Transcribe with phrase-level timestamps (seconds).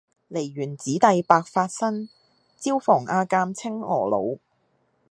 [0.29, 2.09] 梨園子弟白發新，
[2.57, 4.39] 椒房阿監青娥老。